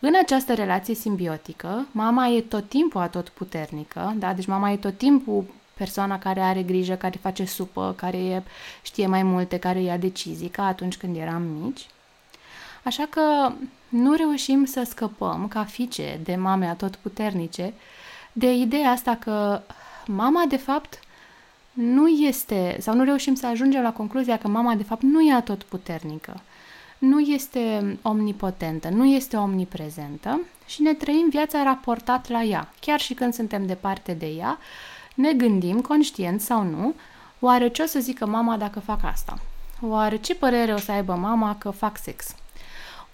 În 0.00 0.14
această 0.22 0.54
relație 0.54 0.94
simbiotică, 0.94 1.86
mama 1.90 2.28
e 2.28 2.40
tot 2.40 2.68
timpul 2.68 3.00
atot 3.00 3.28
puternică, 3.28 4.14
da? 4.16 4.32
deci 4.32 4.46
mama 4.46 4.70
e 4.70 4.76
tot 4.76 4.98
timpul 4.98 5.44
persoana 5.74 6.18
care 6.18 6.40
are 6.40 6.62
grijă, 6.62 6.94
care 6.94 7.18
face 7.22 7.44
supă, 7.44 7.94
care 7.96 8.44
știe 8.82 9.06
mai 9.06 9.22
multe, 9.22 9.58
care 9.58 9.80
ia 9.80 9.96
decizii, 9.96 10.48
ca 10.48 10.66
atunci 10.66 10.96
când 10.96 11.16
eram 11.16 11.42
mici. 11.42 11.86
Așa 12.82 13.06
că 13.10 13.52
nu 13.88 14.14
reușim 14.14 14.64
să 14.64 14.86
scăpăm 14.88 15.48
ca 15.48 15.64
fiice 15.64 16.20
de 16.24 16.36
mame 16.36 16.66
atot 16.66 16.96
puternice 16.96 17.72
de 18.32 18.52
ideea 18.52 18.90
asta 18.90 19.14
că 19.14 19.62
mama, 20.06 20.44
de 20.48 20.56
fapt, 20.56 21.00
nu 21.72 22.08
este, 22.08 22.76
sau 22.80 22.94
nu 22.94 23.04
reușim 23.04 23.34
să 23.34 23.46
ajungem 23.46 23.82
la 23.82 23.92
concluzia 23.92 24.38
că 24.38 24.48
mama, 24.48 24.74
de 24.74 24.82
fapt, 24.82 25.02
nu 25.02 25.20
e 25.20 25.40
tot 25.44 25.62
puternică, 25.62 26.40
nu 26.98 27.20
este 27.20 27.98
omnipotentă, 28.02 28.88
nu 28.88 29.04
este 29.04 29.36
omniprezentă 29.36 30.40
și 30.66 30.82
ne 30.82 30.94
trăim 30.94 31.28
viața 31.30 31.62
raportat 31.62 32.28
la 32.28 32.42
ea. 32.42 32.72
Chiar 32.80 33.00
și 33.00 33.14
când 33.14 33.34
suntem 33.34 33.66
departe 33.66 34.12
de 34.12 34.26
ea, 34.26 34.58
ne 35.14 35.32
gândim, 35.32 35.80
conștient 35.80 36.40
sau 36.40 36.62
nu, 36.62 36.94
oare 37.40 37.68
ce 37.68 37.82
o 37.82 37.86
să 37.86 37.98
zică 38.00 38.26
mama 38.26 38.56
dacă 38.56 38.80
fac 38.80 39.04
asta? 39.04 39.38
Oare 39.80 40.16
ce 40.16 40.34
părere 40.34 40.72
o 40.72 40.78
să 40.78 40.92
aibă 40.92 41.14
mama 41.14 41.56
că 41.58 41.70
fac 41.70 41.98
sex? 41.98 42.34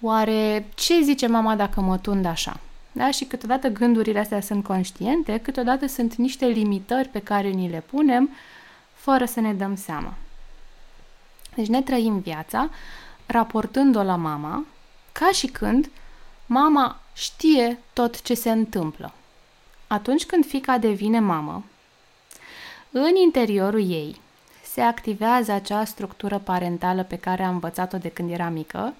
Oare 0.01 0.69
ce 0.75 1.01
zice 1.01 1.27
mama 1.27 1.55
dacă 1.55 1.81
mă 1.81 1.97
tund 1.97 2.25
așa? 2.25 2.59
Da? 2.99 3.11
Și 3.11 3.25
câteodată 3.25 3.67
gândurile 3.67 4.19
astea 4.19 4.41
sunt 4.41 4.63
conștiente, 4.63 5.37
câteodată 5.37 5.87
sunt 5.87 6.15
niște 6.15 6.45
limitări 6.45 7.07
pe 7.07 7.19
care 7.19 7.47
ni 7.47 7.69
le 7.69 7.83
punem 7.89 8.29
fără 8.93 9.25
să 9.25 9.39
ne 9.39 9.53
dăm 9.53 9.75
seama. 9.75 10.13
Deci 11.55 11.67
ne 11.67 11.81
trăim 11.81 12.19
viața 12.19 12.69
raportând-o 13.25 14.03
la 14.03 14.15
mama 14.15 14.65
ca 15.11 15.29
și 15.31 15.47
când 15.47 15.89
mama 16.45 16.99
știe 17.13 17.79
tot 17.93 18.21
ce 18.21 18.33
se 18.33 18.51
întâmplă. 18.51 19.13
Atunci 19.87 20.25
când 20.25 20.45
fica 20.45 20.77
devine 20.77 21.19
mamă, 21.19 21.63
în 22.91 23.15
interiorul 23.23 23.91
ei 23.91 24.21
se 24.63 24.81
activează 24.81 25.51
acea 25.51 25.85
structură 25.85 26.37
parentală 26.37 27.03
pe 27.03 27.17
care 27.17 27.43
a 27.43 27.49
învățat-o 27.49 27.97
de 27.97 28.09
când 28.09 28.31
era 28.31 28.49
mică, 28.49 28.93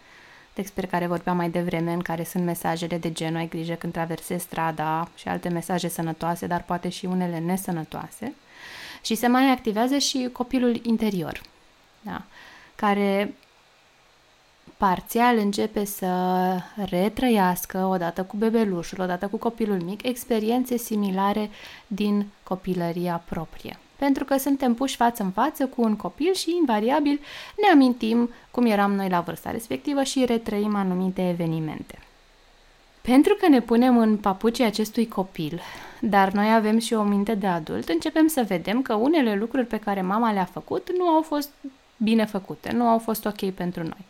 despre 0.53 0.87
care 0.87 1.07
vorbeam 1.07 1.35
mai 1.35 1.49
devreme, 1.49 1.91
în 1.91 2.01
care 2.01 2.23
sunt 2.23 2.43
mesajele 2.43 2.97
de 2.97 3.11
genul 3.11 3.39
ai 3.39 3.47
grijă 3.47 3.73
când 3.73 3.93
traversezi 3.93 4.43
strada 4.43 5.07
și 5.15 5.27
alte 5.27 5.49
mesaje 5.49 5.87
sănătoase, 5.87 6.47
dar 6.47 6.63
poate 6.63 6.89
și 6.89 7.05
unele 7.05 7.39
nesănătoase. 7.39 8.33
Și 9.01 9.15
se 9.15 9.27
mai 9.27 9.51
activează 9.51 9.97
și 9.97 10.29
copilul 10.31 10.79
interior, 10.83 11.41
da? 12.01 12.23
care 12.75 13.33
parțial 14.77 15.37
începe 15.37 15.85
să 15.85 16.07
retrăiască, 16.75 17.85
odată 17.85 18.23
cu 18.23 18.37
bebelușul, 18.37 19.01
odată 19.01 19.27
cu 19.27 19.37
copilul 19.37 19.81
mic, 19.81 20.03
experiențe 20.03 20.77
similare 20.77 21.49
din 21.87 22.27
copilăria 22.43 23.23
proprie. 23.29 23.77
Pentru 23.99 24.25
că 24.25 24.37
suntem 24.37 24.73
puși 24.73 24.95
față 24.95 25.23
în 25.23 25.31
față 25.31 25.65
cu 25.67 25.81
un 25.81 25.95
copil 25.95 26.33
și, 26.33 26.55
invariabil, 26.59 27.19
ne 27.61 27.67
amintim 27.71 28.29
cum 28.51 28.65
eram 28.65 28.93
noi 28.93 29.09
la 29.09 29.19
vârsta 29.19 29.51
respectivă 29.51 30.03
și 30.03 30.25
retrăim 30.25 30.75
anumite 30.75 31.29
evenimente. 31.29 31.99
Pentru 33.01 33.35
că 33.39 33.47
ne 33.47 33.61
punem 33.61 33.97
în 33.97 34.17
papucii 34.17 34.63
acestui 34.63 35.07
copil, 35.07 35.61
dar 36.01 36.31
noi 36.31 36.53
avem 36.53 36.79
și 36.79 36.93
o 36.93 37.03
minte 37.03 37.35
de 37.35 37.47
adult, 37.47 37.89
începem 37.89 38.27
să 38.27 38.45
vedem 38.47 38.81
că 38.81 38.93
unele 38.93 39.35
lucruri 39.35 39.65
pe 39.65 39.77
care 39.77 40.01
mama 40.01 40.31
le-a 40.31 40.49
făcut 40.51 40.97
nu 40.97 41.07
au 41.07 41.21
fost 41.21 41.49
bine 41.97 42.25
făcute, 42.25 42.71
nu 42.71 42.87
au 42.87 42.99
fost 42.99 43.25
ok 43.25 43.49
pentru 43.49 43.83
noi. 43.83 44.05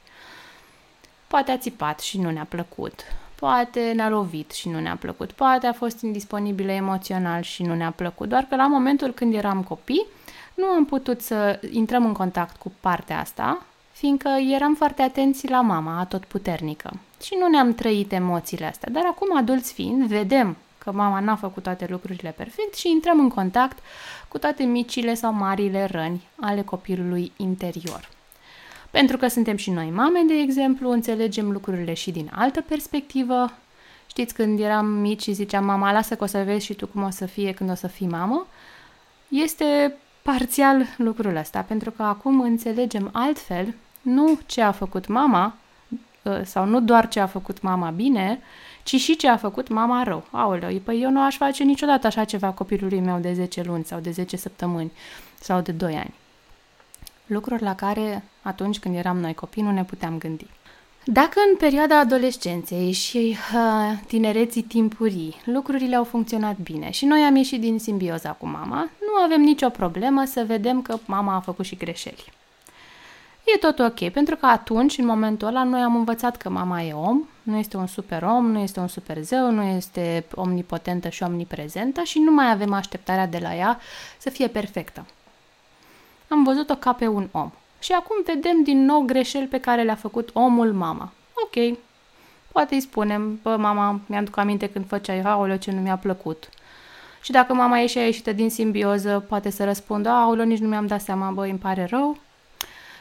Poate 1.27 1.51
a 1.51 1.57
țipat 1.57 1.99
și 1.99 2.19
nu 2.19 2.29
ne-a 2.29 2.45
plăcut, 2.49 3.01
poate 3.39 3.91
ne-a 3.95 4.09
lovit 4.09 4.51
și 4.51 4.69
nu 4.69 4.79
ne-a 4.79 4.95
plăcut, 4.95 5.31
poate 5.31 5.67
a 5.67 5.73
fost 5.73 6.01
indisponibilă 6.01 6.71
emoțional 6.71 7.41
și 7.41 7.63
nu 7.63 7.75
ne-a 7.75 7.91
plăcut, 7.91 8.29
doar 8.29 8.45
că 8.49 8.55
la 8.55 8.67
momentul 8.67 9.11
când 9.11 9.33
eram 9.33 9.63
copii, 9.63 10.05
nu 10.53 10.65
am 10.65 10.85
putut 10.85 11.21
să 11.21 11.59
intrăm 11.71 12.05
în 12.05 12.13
contact 12.13 12.55
cu 12.55 12.71
partea 12.79 13.19
asta, 13.19 13.65
fiindcă 13.91 14.29
eram 14.53 14.75
foarte 14.75 15.01
atenți 15.01 15.49
la 15.49 15.61
mama, 15.61 16.05
tot 16.05 16.25
puternică. 16.25 16.91
Și 17.21 17.35
nu 17.39 17.47
ne-am 17.47 17.73
trăit 17.73 18.11
emoțiile 18.11 18.65
astea, 18.65 18.89
dar 18.91 19.03
acum, 19.05 19.37
adulți 19.37 19.73
fiind, 19.73 20.07
vedem 20.07 20.55
că 20.77 20.91
mama 20.91 21.19
n-a 21.19 21.35
făcut 21.35 21.63
toate 21.63 21.87
lucrurile 21.89 22.33
perfect 22.37 22.75
și 22.75 22.89
intrăm 22.89 23.19
în 23.19 23.29
contact 23.29 23.79
cu 24.27 24.37
toate 24.37 24.63
micile 24.63 25.13
sau 25.13 25.33
marile 25.33 25.85
răni 25.91 26.27
ale 26.39 26.61
copilului 26.61 27.31
interior. 27.37 28.09
Pentru 28.91 29.17
că 29.17 29.27
suntem 29.27 29.55
și 29.55 29.69
noi 29.71 29.89
mame, 29.89 30.19
de 30.27 30.33
exemplu, 30.33 30.89
înțelegem 30.89 31.51
lucrurile 31.51 31.93
și 31.93 32.11
din 32.11 32.31
altă 32.33 32.61
perspectivă. 32.61 33.51
Știți, 34.07 34.33
când 34.33 34.59
eram 34.59 34.85
mici 34.85 35.21
și 35.21 35.33
ziceam, 35.33 35.65
mama, 35.65 35.91
lasă 35.91 36.15
că 36.15 36.23
o 36.23 36.27
să 36.27 36.43
vezi 36.43 36.65
și 36.65 36.73
tu 36.73 36.87
cum 36.87 37.03
o 37.03 37.09
să 37.09 37.25
fie 37.25 37.53
când 37.53 37.69
o 37.69 37.75
să 37.75 37.87
fii 37.87 38.07
mamă, 38.07 38.47
este 39.27 39.95
parțial 40.21 40.85
lucrul 40.97 41.35
ăsta, 41.35 41.61
pentru 41.61 41.91
că 41.91 42.03
acum 42.03 42.41
înțelegem 42.41 43.09
altfel 43.13 43.73
nu 44.01 44.39
ce 44.45 44.61
a 44.61 44.71
făcut 44.71 45.07
mama, 45.07 45.55
ă, 46.25 46.43
sau 46.43 46.65
nu 46.65 46.81
doar 46.81 47.07
ce 47.07 47.19
a 47.19 47.25
făcut 47.25 47.61
mama 47.61 47.89
bine, 47.89 48.39
ci 48.83 48.95
și 48.95 49.15
ce 49.15 49.27
a 49.27 49.37
făcut 49.37 49.67
mama 49.67 50.03
rău. 50.03 50.23
Aoleu, 50.31 50.79
păi 50.79 51.01
eu 51.01 51.09
nu 51.09 51.21
aș 51.21 51.37
face 51.37 51.63
niciodată 51.63 52.07
așa 52.07 52.23
ceva 52.23 52.49
copilului 52.51 52.99
meu 52.99 53.19
de 53.19 53.33
10 53.33 53.61
luni 53.63 53.83
sau 53.83 53.99
de 53.99 54.11
10 54.11 54.37
săptămâni 54.37 54.91
sau 55.39 55.61
de 55.61 55.71
2 55.71 55.95
ani. 55.95 56.13
Lucruri 57.29 57.63
la 57.63 57.75
care 57.75 58.23
atunci 58.41 58.79
când 58.79 58.95
eram 58.95 59.17
noi 59.17 59.33
copii 59.33 59.61
nu 59.61 59.71
ne 59.71 59.83
puteam 59.83 60.17
gândi. 60.17 60.47
Dacă 61.03 61.39
în 61.49 61.57
perioada 61.57 61.99
adolescenței 61.99 62.91
și 62.91 63.37
uh, 63.53 63.99
tinereții 64.07 64.61
timpurii 64.61 65.35
lucrurile 65.45 65.95
au 65.95 66.03
funcționat 66.03 66.57
bine 66.57 66.89
și 66.89 67.05
noi 67.05 67.21
am 67.21 67.35
ieșit 67.35 67.59
din 67.59 67.79
simbioza 67.79 68.31
cu 68.31 68.47
mama, 68.47 68.89
nu 68.99 69.23
avem 69.23 69.41
nicio 69.41 69.69
problemă 69.69 70.23
să 70.25 70.43
vedem 70.47 70.81
că 70.81 70.97
mama 71.05 71.35
a 71.35 71.39
făcut 71.39 71.65
și 71.65 71.75
greșeli. 71.75 72.31
E 73.55 73.57
tot 73.57 73.79
ok, 73.79 74.09
pentru 74.09 74.35
că 74.35 74.45
atunci, 74.45 74.97
în 74.97 75.05
momentul 75.05 75.47
ăla, 75.47 75.63
noi 75.63 75.81
am 75.81 75.95
învățat 75.95 76.37
că 76.37 76.49
mama 76.49 76.81
e 76.81 76.93
om, 76.93 77.27
nu 77.43 77.57
este 77.57 77.77
un 77.77 77.87
super 77.87 78.23
om, 78.23 78.51
nu 78.51 78.59
este 78.59 78.79
un 78.79 78.87
super 78.87 79.17
zeu, 79.21 79.51
nu 79.51 79.61
este 79.61 80.25
omnipotentă 80.35 81.09
și 81.09 81.23
omniprezentă 81.23 82.01
și 82.03 82.19
nu 82.19 82.31
mai 82.31 82.51
avem 82.51 82.73
așteptarea 82.73 83.27
de 83.27 83.37
la 83.41 83.55
ea 83.55 83.79
să 84.17 84.29
fie 84.29 84.47
perfectă. 84.47 85.05
Am 86.29 86.43
văzut-o 86.43 86.75
ca 86.75 86.93
pe 86.93 87.07
un 87.07 87.27
om. 87.31 87.51
Și 87.79 87.91
acum 87.91 88.15
vedem 88.25 88.63
din 88.63 88.85
nou 88.85 89.01
greșeli 89.01 89.47
pe 89.47 89.59
care 89.59 89.83
le-a 89.83 89.95
făcut 89.95 90.29
omul 90.33 90.73
mama. 90.73 91.11
Ok, 91.33 91.77
poate 92.51 92.75
îi 92.75 92.81
spunem, 92.81 93.39
bă, 93.41 93.55
mama, 93.55 93.99
mi-am 94.05 94.23
duc 94.23 94.37
aminte 94.37 94.69
când 94.69 94.87
făceai, 94.87 95.21
aoleo, 95.21 95.57
ce 95.57 95.71
nu 95.71 95.81
mi-a 95.81 95.97
plăcut. 95.97 96.49
Și 97.21 97.31
dacă 97.31 97.53
mama 97.53 97.79
e 97.79 97.87
și 97.87 97.97
a 97.97 98.05
ieșită 98.05 98.31
din 98.31 98.49
simbioză, 98.49 99.25
poate 99.27 99.49
să 99.49 99.63
răspundă, 99.63 100.09
aoleo, 100.09 100.45
nici 100.45 100.59
nu 100.59 100.67
mi-am 100.67 100.87
dat 100.87 101.01
seama, 101.01 101.29
bă, 101.29 101.45
îmi 101.45 101.57
pare 101.57 101.85
rău. 101.89 102.17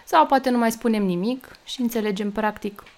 Sau 0.05 0.27
poate 0.27 0.51
nu 0.51 0.59
mai 0.59 0.73
spunem 0.73 1.05
nimic 1.05 1.57
și 1.65 1.81
înțelegem 1.81 2.31
practic 2.31 2.83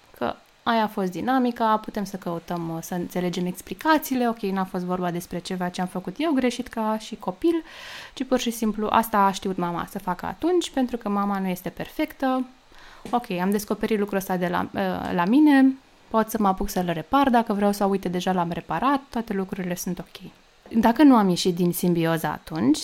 aia 0.63 0.83
a 0.83 0.87
fost 0.87 1.11
dinamica, 1.11 1.77
putem 1.77 2.03
să 2.03 2.17
căutăm, 2.17 2.79
să 2.81 2.93
înțelegem 2.93 3.45
explicațiile, 3.45 4.29
ok, 4.29 4.39
n-a 4.39 4.63
fost 4.63 4.83
vorba 4.83 5.11
despre 5.11 5.39
ceva 5.39 5.69
ce 5.69 5.81
am 5.81 5.87
făcut 5.87 6.15
eu 6.17 6.31
greșit 6.31 6.67
ca 6.67 6.97
și 6.99 7.15
copil, 7.15 7.63
ci 8.13 8.23
pur 8.23 8.39
și 8.39 8.51
simplu 8.51 8.87
asta 8.89 9.17
a 9.17 9.31
știut 9.31 9.57
mama 9.57 9.87
să 9.89 9.99
facă 9.99 10.25
atunci, 10.25 10.69
pentru 10.69 10.97
că 10.97 11.09
mama 11.09 11.39
nu 11.39 11.47
este 11.47 11.69
perfectă, 11.69 12.45
ok, 13.09 13.31
am 13.31 13.51
descoperit 13.51 13.99
lucrul 13.99 14.17
ăsta 14.17 14.37
de 14.37 14.47
la, 14.47 14.69
uh, 14.73 15.13
la 15.13 15.25
mine, 15.25 15.75
pot 16.09 16.29
să 16.29 16.37
mă 16.39 16.47
apuc 16.47 16.69
să-l 16.69 16.89
repar, 16.93 17.29
dacă 17.29 17.53
vreau 17.53 17.71
să 17.71 17.85
uite, 17.85 18.09
deja 18.09 18.31
l-am 18.31 18.51
reparat, 18.51 19.01
toate 19.09 19.33
lucrurile 19.33 19.75
sunt 19.75 19.99
ok. 19.99 20.31
Dacă 20.79 21.03
nu 21.03 21.15
am 21.15 21.29
ieșit 21.29 21.55
din 21.55 21.71
simbioză 21.71 22.27
atunci, 22.27 22.79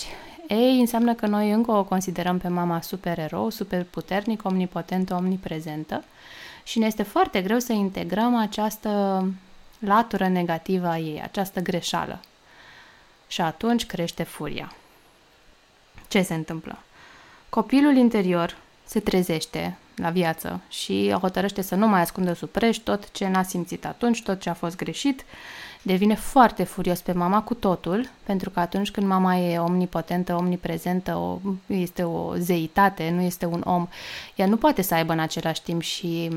ei, 0.48 0.80
înseamnă 0.80 1.14
că 1.14 1.26
noi 1.26 1.50
încă 1.50 1.70
o 1.70 1.84
considerăm 1.84 2.38
pe 2.38 2.48
mama 2.48 2.80
super 2.80 3.18
erou, 3.18 3.50
super 3.50 3.84
puternic, 3.90 4.44
omnipotentă, 4.44 5.14
omniprezentă 5.14 6.04
și 6.68 6.78
ne 6.78 6.86
este 6.86 7.02
foarte 7.02 7.42
greu 7.42 7.58
să 7.58 7.72
integrăm 7.72 8.36
această 8.36 9.24
latură 9.78 10.28
negativă 10.28 10.86
a 10.86 10.98
ei, 10.98 11.22
această 11.22 11.60
greșeală. 11.60 12.20
Și 13.26 13.40
atunci 13.40 13.86
crește 13.86 14.22
furia. 14.22 14.72
Ce 16.08 16.22
se 16.22 16.34
întâmplă? 16.34 16.78
Copilul 17.48 17.96
interior 17.96 18.56
se 18.84 19.00
trezește 19.00 19.76
la 19.98 20.10
viață 20.10 20.60
și 20.68 21.16
hotărăște 21.20 21.62
să 21.62 21.74
nu 21.74 21.88
mai 21.88 22.00
ascundă 22.00 22.32
sub 22.32 22.48
preș 22.48 22.76
tot 22.76 23.10
ce 23.10 23.28
n-a 23.28 23.42
simțit 23.42 23.86
atunci, 23.86 24.22
tot 24.22 24.40
ce 24.40 24.50
a 24.50 24.54
fost 24.54 24.76
greșit 24.76 25.24
devine 25.82 26.14
foarte 26.14 26.64
furios 26.64 27.00
pe 27.00 27.12
mama 27.12 27.42
cu 27.42 27.54
totul, 27.54 28.08
pentru 28.22 28.50
că 28.50 28.60
atunci 28.60 28.90
când 28.90 29.06
mama 29.06 29.36
e 29.36 29.58
omnipotentă, 29.58 30.34
omniprezentă, 30.34 31.16
o, 31.16 31.38
este 31.66 32.02
o 32.02 32.36
zeitate, 32.36 33.10
nu 33.10 33.20
este 33.20 33.46
un 33.46 33.62
om, 33.64 33.88
ea 34.34 34.46
nu 34.46 34.56
poate 34.56 34.82
să 34.82 34.94
aibă 34.94 35.12
în 35.12 35.18
același 35.18 35.62
timp 35.62 35.82
și 35.82 36.30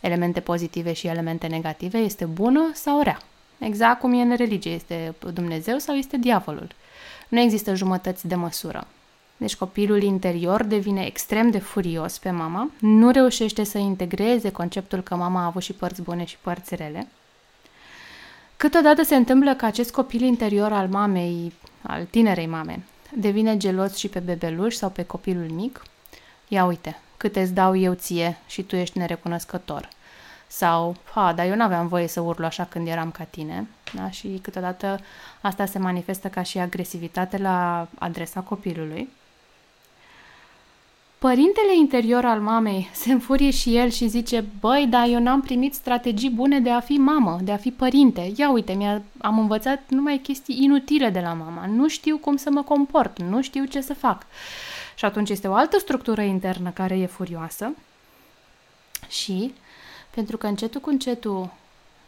elemente 0.00 0.40
pozitive 0.40 0.92
și 0.92 1.06
elemente 1.06 1.46
negative, 1.46 1.98
este 1.98 2.24
bună 2.24 2.70
sau 2.74 3.02
rea. 3.02 3.18
Exact 3.58 4.00
cum 4.00 4.12
e 4.12 4.22
în 4.22 4.36
religie, 4.36 4.72
este 4.72 5.14
Dumnezeu 5.32 5.78
sau 5.78 5.94
este 5.94 6.16
diavolul. 6.16 6.68
Nu 7.28 7.40
există 7.40 7.74
jumătăți 7.74 8.26
de 8.26 8.34
măsură. 8.34 8.86
Deci 9.38 9.56
copilul 9.56 10.02
interior 10.02 10.62
devine 10.62 11.04
extrem 11.04 11.50
de 11.50 11.58
furios 11.58 12.18
pe 12.18 12.30
mama, 12.30 12.70
nu 12.78 13.10
reușește 13.10 13.64
să 13.64 13.78
integreze 13.78 14.50
conceptul 14.50 15.00
că 15.00 15.14
mama 15.16 15.42
a 15.42 15.44
avut 15.44 15.62
și 15.62 15.72
părți 15.72 16.02
bune 16.02 16.24
și 16.24 16.36
părți 16.40 16.74
rele 16.74 17.08
Câteodată 18.58 19.02
se 19.02 19.14
întâmplă 19.16 19.54
că 19.54 19.64
acest 19.64 19.92
copil 19.92 20.20
interior 20.20 20.72
al 20.72 20.88
mamei, 20.88 21.52
al 21.82 22.04
tinerei 22.04 22.46
mame, 22.46 22.82
devine 23.14 23.56
gelos 23.56 23.96
și 23.96 24.08
pe 24.08 24.18
bebeluș 24.18 24.74
sau 24.74 24.90
pe 24.90 25.02
copilul 25.02 25.48
mic. 25.48 25.82
Ia 26.48 26.64
uite, 26.64 27.00
cât 27.16 27.36
îți 27.36 27.52
dau 27.52 27.76
eu 27.76 27.94
ție 27.94 28.38
și 28.46 28.62
tu 28.62 28.76
ești 28.76 28.98
nerecunoscător. 28.98 29.88
Sau, 30.46 30.96
ha, 31.14 31.32
dar 31.32 31.46
eu 31.46 31.54
nu 31.54 31.62
aveam 31.62 31.88
voie 31.88 32.06
să 32.06 32.20
urlu 32.20 32.44
așa 32.44 32.64
când 32.64 32.88
eram 32.88 33.10
ca 33.10 33.24
tine. 33.24 33.68
Da? 33.94 34.10
Și 34.10 34.38
câteodată 34.42 35.00
asta 35.40 35.66
se 35.66 35.78
manifestă 35.78 36.28
ca 36.28 36.42
și 36.42 36.58
agresivitate 36.58 37.36
la 37.36 37.88
adresa 37.98 38.40
copilului. 38.40 39.08
Părintele 41.18 41.76
interior 41.76 42.24
al 42.24 42.40
mamei 42.40 42.90
se 42.92 43.12
înfurie 43.12 43.50
și 43.50 43.76
el 43.76 43.90
și 43.90 44.08
zice, 44.08 44.44
băi, 44.60 44.86
dar 44.90 45.08
eu 45.08 45.20
n-am 45.20 45.40
primit 45.40 45.74
strategii 45.74 46.30
bune 46.30 46.60
de 46.60 46.70
a 46.70 46.80
fi 46.80 46.92
mamă, 46.92 47.38
de 47.42 47.52
a 47.52 47.56
fi 47.56 47.70
părinte. 47.70 48.32
Ia 48.36 48.50
uite, 48.50 48.72
mi 48.72 49.02
am 49.18 49.38
învățat 49.38 49.82
numai 49.88 50.18
chestii 50.18 50.62
inutile 50.62 51.10
de 51.10 51.20
la 51.20 51.32
mama. 51.32 51.66
Nu 51.66 51.88
știu 51.88 52.16
cum 52.16 52.36
să 52.36 52.50
mă 52.50 52.62
comport, 52.62 53.18
nu 53.18 53.42
știu 53.42 53.64
ce 53.64 53.80
să 53.80 53.94
fac. 53.94 54.26
Și 54.96 55.04
atunci 55.04 55.30
este 55.30 55.48
o 55.48 55.54
altă 55.54 55.78
structură 55.78 56.20
internă 56.20 56.70
care 56.70 56.98
e 56.98 57.06
furioasă 57.06 57.74
și 59.08 59.54
pentru 60.10 60.36
că 60.36 60.46
încetul 60.46 60.80
cu 60.80 60.90
încetul 60.90 61.50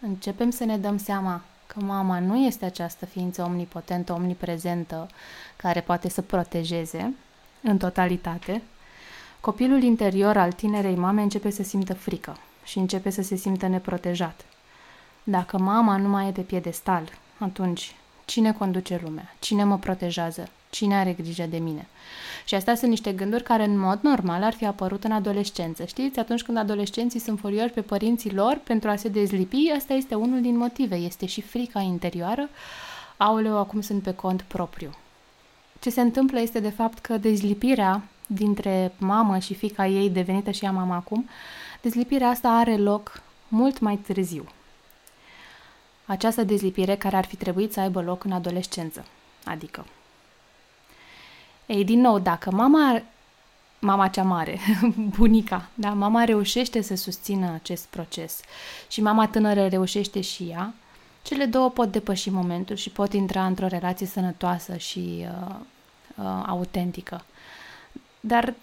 începem 0.01 0.51
să 0.51 0.65
ne 0.65 0.77
dăm 0.79 0.99
seama 0.99 1.41
că 1.67 1.81
mama 1.81 2.21
nu 2.21 2.37
este 2.37 2.65
această 2.65 3.07
ființă 3.07 3.43
omnipotentă, 3.43 4.13
omniprezentă, 4.13 5.09
care 5.57 5.81
poate 5.81 6.09
să 6.09 6.23
protejeze 6.23 7.15
în 7.63 7.79
totalitate, 7.79 8.63
Copilul 9.41 9.83
interior 9.83 10.37
al 10.37 10.53
tinerei 10.53 10.95
mame 10.95 11.23
începe 11.23 11.51
să 11.51 11.63
simtă 11.63 11.95
frică 11.95 12.37
și 12.65 12.79
începe 12.79 13.11
să 13.11 13.23
se 13.23 13.37
simtă 13.37 13.67
neprotejat. 13.67 14.45
Dacă 15.23 15.59
mama 15.59 15.97
nu 15.97 16.09
mai 16.09 16.29
e 16.29 16.31
pe 16.31 16.41
piedestal, 16.41 17.13
atunci 17.39 17.95
cine 18.25 18.53
conduce 18.53 19.01
lumea? 19.03 19.35
Cine 19.39 19.65
mă 19.65 19.79
protejează? 19.79 20.49
Cine 20.71 20.97
are 20.97 21.13
grijă 21.13 21.47
de 21.51 21.59
mine? 21.59 21.87
Și 22.45 22.55
astea 22.55 22.75
sunt 22.75 22.91
niște 22.91 23.13
gânduri 23.13 23.43
care 23.43 23.65
în 23.65 23.79
mod 23.79 23.99
normal 24.03 24.43
ar 24.43 24.53
fi 24.53 24.67
apărut 24.67 25.05
în 25.05 25.13
adolescență. 25.13 25.85
Știți, 25.85 26.19
atunci 26.19 26.43
când 26.43 26.57
adolescenții 26.57 27.21
sunt 27.21 27.39
furioși 27.39 27.73
pe 27.73 27.81
părinții 27.81 28.35
lor 28.35 28.61
pentru 28.65 28.91
a 28.91 28.97
se 28.97 29.09
dezlipi, 29.09 29.73
asta 29.77 29.95
este 29.95 30.15
unul 30.15 30.41
din 30.41 30.57
motive. 30.57 30.97
Este 30.97 31.27
și 31.27 31.41
frica 31.41 31.81
interioară. 31.81 32.49
Aoleu, 33.17 33.59
acum 33.59 33.81
sunt 33.81 34.03
pe 34.03 34.15
cont 34.15 34.43
propriu. 34.43 34.91
Ce 35.79 35.91
se 35.91 36.01
întâmplă 36.01 36.41
este 36.41 36.61
de 36.61 36.71
fapt 36.71 36.99
că 36.99 37.17
dezlipirea 37.17 38.03
dintre 38.33 38.93
mamă 38.99 39.39
și 39.39 39.55
fica 39.55 39.87
ei, 39.87 40.11
devenită 40.11 40.51
și 40.51 40.65
ea 40.65 40.73
mamă 40.73 40.95
acum, 40.95 41.29
dezlipirea 41.83 42.29
asta 42.29 42.49
are 42.49 42.77
loc 42.77 43.23
mult 43.49 43.79
mai 43.79 43.97
târziu. 43.97 44.45
Această 46.07 46.43
dezlipire 46.45 46.97
care 46.97 47.17
ar 47.17 47.25
fi 47.25 47.37
trebuit 47.37 47.73
să 47.73 47.81
aibă 47.81 48.03
loc 48.03 48.25
în 48.25 48.33
adolescență, 48.33 49.05
adică. 49.45 49.87
Ei, 51.67 51.85
din 51.85 52.01
nou, 52.01 52.19
dacă 52.19 52.51
mama, 52.51 53.03
mama 53.79 54.09
cea 54.09 54.23
mare, 54.23 54.59
bunica, 55.17 55.69
da, 55.75 55.91
mama 55.91 56.25
reușește 56.25 56.81
să 56.81 56.95
susțină 56.95 57.53
acest 57.55 57.85
proces 57.85 58.41
și 58.89 59.01
mama 59.01 59.29
tânără 59.29 59.67
reușește 59.67 60.21
și 60.21 60.43
ea, 60.43 60.75
cele 61.23 61.45
două 61.45 61.71
pot 61.71 61.93
depăși 61.93 62.31
momentul 62.31 62.77
și 62.77 62.91
pot 62.91 63.13
intra 63.13 63.47
într-o 63.47 63.67
relație 63.67 64.07
sănătoasă 64.07 64.77
și 64.77 65.27
uh, 65.49 65.55
uh, 66.17 66.43
autentică. 66.47 67.25
Dar 68.21 68.55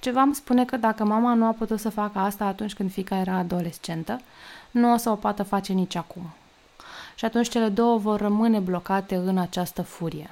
ceva 0.00 0.22
îmi 0.22 0.34
spune 0.34 0.64
că 0.64 0.76
dacă 0.76 1.04
mama 1.04 1.34
nu 1.34 1.46
a 1.46 1.52
putut 1.52 1.80
să 1.80 1.88
facă 1.88 2.18
asta 2.18 2.44
atunci 2.44 2.74
când 2.74 2.92
fica 2.92 3.16
era 3.16 3.34
adolescentă, 3.34 4.20
nu 4.70 4.92
o 4.92 4.96
să 4.96 5.10
o 5.10 5.14
poată 5.14 5.42
face 5.42 5.72
nici 5.72 5.94
acum. 5.94 6.22
Și 7.14 7.24
atunci 7.24 7.48
cele 7.48 7.68
două 7.68 7.98
vor 7.98 8.20
rămâne 8.20 8.58
blocate 8.58 9.14
în 9.14 9.38
această 9.38 9.82
furie. 9.82 10.30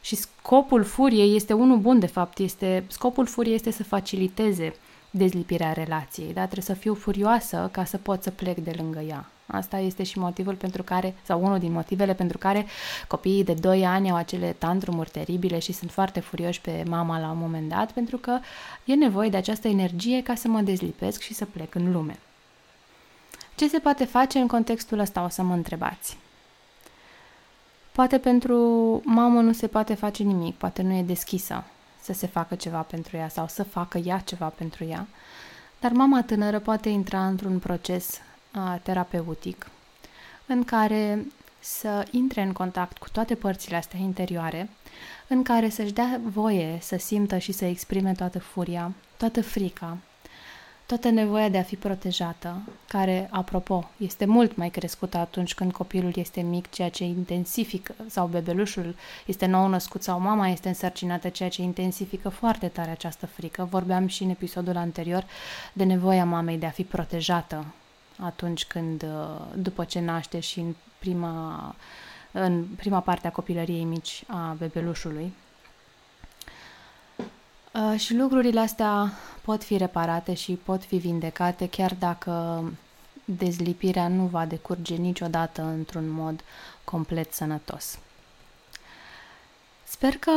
Și 0.00 0.16
scopul 0.16 0.84
furiei 0.84 1.36
este 1.36 1.52
unul 1.52 1.78
bun, 1.78 1.98
de 1.98 2.06
fapt. 2.06 2.38
Este, 2.38 2.84
scopul 2.88 3.26
furiei 3.26 3.54
este 3.54 3.70
să 3.70 3.84
faciliteze 3.84 4.74
dezlipirea 5.10 5.72
relației, 5.72 6.32
da? 6.32 6.42
Trebuie 6.42 6.64
să 6.64 6.74
fiu 6.74 6.94
furioasă 6.94 7.68
ca 7.72 7.84
să 7.84 7.96
pot 7.96 8.22
să 8.22 8.30
plec 8.30 8.56
de 8.56 8.74
lângă 8.76 8.98
ea. 8.98 9.26
Asta 9.52 9.78
este 9.78 10.02
și 10.02 10.18
motivul 10.18 10.54
pentru 10.54 10.82
care, 10.82 11.14
sau 11.22 11.44
unul 11.44 11.58
din 11.58 11.72
motivele 11.72 12.14
pentru 12.14 12.38
care 12.38 12.66
copiii 13.08 13.44
de 13.44 13.54
2 13.54 13.86
ani 13.86 14.10
au 14.10 14.16
acele 14.16 14.56
tantrumuri 14.58 15.10
teribile 15.10 15.58
și 15.58 15.72
sunt 15.72 15.90
foarte 15.90 16.20
furioși 16.20 16.60
pe 16.60 16.82
mama 16.88 17.18
la 17.18 17.30
un 17.30 17.38
moment 17.38 17.68
dat, 17.68 17.92
pentru 17.92 18.16
că 18.16 18.38
e 18.84 18.94
nevoie 18.94 19.28
de 19.28 19.36
această 19.36 19.68
energie 19.68 20.22
ca 20.22 20.34
să 20.34 20.48
mă 20.48 20.60
dezlipesc 20.60 21.20
și 21.20 21.34
să 21.34 21.44
plec 21.44 21.74
în 21.74 21.92
lume. 21.92 22.18
Ce 23.54 23.68
se 23.68 23.78
poate 23.78 24.04
face 24.04 24.38
în 24.38 24.46
contextul 24.46 24.98
ăsta, 24.98 25.24
o 25.24 25.28
să 25.28 25.42
mă 25.42 25.54
întrebați. 25.54 26.18
Poate 27.92 28.18
pentru 28.18 28.56
mamă 29.04 29.40
nu 29.40 29.52
se 29.52 29.66
poate 29.66 29.94
face 29.94 30.22
nimic, 30.22 30.54
poate 30.54 30.82
nu 30.82 30.92
e 30.92 31.02
deschisă 31.02 31.64
să 32.00 32.12
se 32.12 32.26
facă 32.26 32.54
ceva 32.54 32.80
pentru 32.80 33.16
ea 33.16 33.28
sau 33.28 33.48
să 33.48 33.62
facă 33.62 33.98
ea 33.98 34.18
ceva 34.18 34.46
pentru 34.46 34.84
ea, 34.84 35.06
dar 35.80 35.92
mama 35.92 36.22
tânără 36.22 36.58
poate 36.58 36.88
intra 36.88 37.26
într-un 37.26 37.58
proces 37.58 38.08
uh, 38.12 38.29
terapeutic 38.82 39.70
în 40.46 40.64
care 40.64 41.26
să 41.60 42.06
intre 42.10 42.42
în 42.42 42.52
contact 42.52 42.98
cu 42.98 43.08
toate 43.12 43.34
părțile 43.34 43.76
astea 43.76 43.98
interioare, 43.98 44.68
în 45.26 45.42
care 45.42 45.68
să-și 45.68 45.92
dea 45.92 46.20
voie 46.24 46.78
să 46.80 46.96
simtă 46.98 47.38
și 47.38 47.52
să 47.52 47.64
exprime 47.64 48.12
toată 48.12 48.38
furia, 48.38 48.92
toată 49.16 49.42
frica, 49.42 49.96
toată 50.86 51.10
nevoia 51.10 51.48
de 51.48 51.58
a 51.58 51.62
fi 51.62 51.76
protejată, 51.76 52.62
care, 52.88 53.28
apropo, 53.30 53.90
este 53.96 54.24
mult 54.24 54.56
mai 54.56 54.70
crescută 54.70 55.16
atunci 55.16 55.54
când 55.54 55.72
copilul 55.72 56.12
este 56.14 56.40
mic, 56.40 56.70
ceea 56.70 56.90
ce 56.90 57.04
intensifică, 57.04 57.94
sau 58.06 58.26
bebelușul 58.26 58.94
este 59.26 59.46
nou 59.46 59.68
născut 59.68 60.02
sau 60.02 60.20
mama 60.20 60.48
este 60.48 60.68
însărcinată, 60.68 61.28
ceea 61.28 61.48
ce 61.48 61.62
intensifică 61.62 62.28
foarte 62.28 62.68
tare 62.68 62.90
această 62.90 63.26
frică. 63.26 63.68
Vorbeam 63.70 64.06
și 64.06 64.22
în 64.22 64.30
episodul 64.30 64.76
anterior 64.76 65.24
de 65.72 65.84
nevoia 65.84 66.24
mamei 66.24 66.58
de 66.58 66.66
a 66.66 66.70
fi 66.70 66.82
protejată 66.82 67.64
atunci 68.22 68.64
când, 68.64 69.02
uh, 69.02 69.40
după 69.54 69.84
ce 69.84 70.00
naște 70.00 70.40
și 70.40 70.58
în 70.60 70.74
prima, 70.98 71.74
în 72.32 72.64
prima 72.76 73.00
parte 73.00 73.26
a 73.26 73.32
copilăriei 73.32 73.84
mici 73.84 74.24
a 74.26 74.56
bebelușului. 74.58 75.32
Uh, 77.72 77.98
și 77.98 78.14
lucrurile 78.14 78.60
astea 78.60 79.12
pot 79.42 79.64
fi 79.64 79.76
reparate 79.76 80.34
și 80.34 80.52
pot 80.52 80.84
fi 80.84 80.96
vindecate 80.96 81.68
chiar 81.68 81.94
dacă 81.98 82.64
dezlipirea 83.24 84.08
nu 84.08 84.26
va 84.26 84.46
decurge 84.46 84.94
niciodată 84.94 85.62
într-un 85.62 86.08
mod 86.08 86.40
complet 86.84 87.32
sănătos. 87.32 87.98
Sper 89.84 90.16
că 90.16 90.32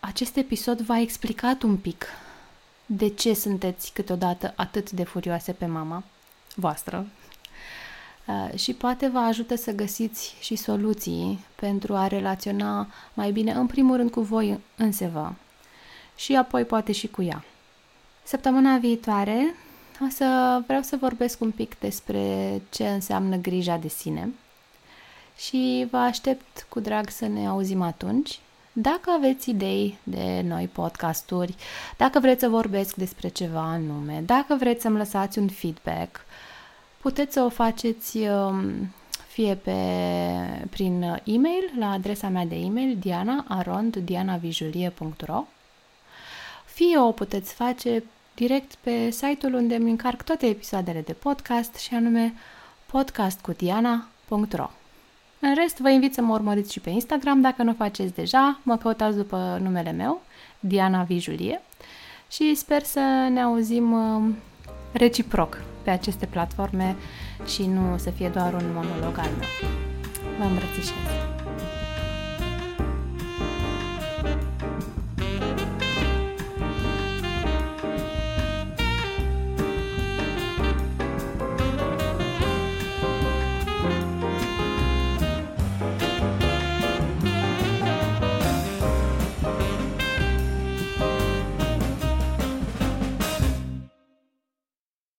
acest 0.00 0.36
episod 0.36 0.80
v-a 0.80 0.98
explicat 0.98 1.62
un 1.62 1.76
pic 1.76 2.06
de 2.86 3.08
ce 3.08 3.34
sunteți 3.34 3.92
câteodată 3.92 4.52
atât 4.56 4.90
de 4.90 5.04
furioase 5.04 5.52
pe 5.52 5.66
mama 5.66 6.04
voastră 6.60 7.06
uh, 8.26 8.58
și 8.58 8.72
poate 8.72 9.08
vă 9.08 9.18
ajută 9.18 9.54
să 9.56 9.72
găsiți 9.72 10.36
și 10.40 10.56
soluții 10.56 11.44
pentru 11.54 11.94
a 11.94 12.06
relaționa 12.06 12.86
mai 13.14 13.32
bine, 13.32 13.52
în 13.52 13.66
primul 13.66 13.96
rând, 13.96 14.10
cu 14.10 14.20
voi 14.20 14.60
însevă 14.76 15.34
și 16.16 16.36
apoi 16.36 16.64
poate 16.64 16.92
și 16.92 17.06
cu 17.06 17.22
ea. 17.22 17.44
Săptămâna 18.22 18.76
viitoare 18.76 19.54
o 20.00 20.06
să 20.10 20.60
vreau 20.66 20.82
să 20.82 20.96
vorbesc 20.96 21.40
un 21.40 21.50
pic 21.50 21.78
despre 21.78 22.62
ce 22.70 22.88
înseamnă 22.88 23.36
grija 23.36 23.76
de 23.76 23.88
sine 23.88 24.32
și 25.36 25.86
vă 25.90 25.96
aștept 25.96 26.66
cu 26.68 26.80
drag 26.80 27.08
să 27.08 27.26
ne 27.26 27.46
auzim 27.46 27.82
atunci. 27.82 28.40
Dacă 28.72 29.10
aveți 29.10 29.50
idei 29.50 29.98
de 30.02 30.44
noi 30.46 30.66
podcasturi, 30.66 31.54
dacă 31.96 32.20
vreți 32.20 32.40
să 32.40 32.48
vorbesc 32.48 32.94
despre 32.94 33.28
ceva 33.28 33.60
anume, 33.60 34.22
dacă 34.26 34.56
vreți 34.58 34.82
să-mi 34.82 34.96
lăsați 34.96 35.38
un 35.38 35.48
feedback, 35.48 36.20
puteți 37.00 37.32
să 37.32 37.42
o 37.42 37.48
faceți 37.48 38.18
um, 38.18 38.94
fie 39.28 39.54
pe, 39.54 39.76
prin 40.70 41.20
e-mail 41.24 41.72
la 41.78 41.90
adresa 41.90 42.28
mea 42.28 42.44
de 42.44 42.54
e-mail 42.54 42.96
diana.arond.dianavijulie.ro 43.00 45.46
fie 46.78 46.98
o 46.98 47.12
puteți 47.12 47.52
face 47.52 48.04
direct 48.34 48.74
pe 48.74 49.10
site-ul 49.10 49.54
unde 49.54 49.74
îmi 49.74 49.90
încarc 49.90 50.22
toate 50.22 50.46
episoadele 50.46 51.00
de 51.00 51.12
podcast 51.12 51.74
și 51.74 51.94
anume 51.94 52.34
podcastcutiana.ro 52.86 54.70
În 55.40 55.54
rest, 55.54 55.78
vă 55.78 55.90
invit 55.90 56.14
să 56.14 56.20
mă 56.20 56.32
urmăriți 56.32 56.72
și 56.72 56.80
pe 56.80 56.90
Instagram 56.90 57.40
dacă 57.40 57.62
nu 57.62 57.70
o 57.70 57.74
faceți 57.74 58.14
deja, 58.14 58.60
mă 58.62 58.76
căutați 58.76 59.16
după 59.16 59.58
numele 59.62 59.90
meu, 59.90 60.22
Diana 60.60 61.02
Vijulie 61.02 61.62
și 62.30 62.54
sper 62.54 62.82
să 62.82 63.00
ne 63.30 63.42
auzim 63.42 63.92
uh, 63.92 64.34
reciproc 64.98 65.62
pe 65.82 65.90
aceste 65.90 66.26
platforme 66.26 66.96
și 67.46 67.66
nu 67.66 67.98
să 67.98 68.10
fie 68.10 68.28
doar 68.28 68.52
un 68.52 68.64
monolog 68.74 69.18
al 69.18 69.30
meu. 69.38 69.70
Vă 70.38 70.44
îmbrățișez! 70.44 71.37